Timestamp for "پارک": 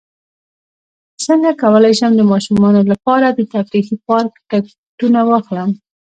4.07-4.33